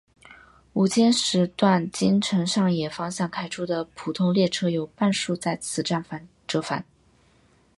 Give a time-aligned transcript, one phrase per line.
[0.73, 6.03] 午间时段京成上野方向开出的普通列车有半数在此站
[6.47, 6.83] 折返。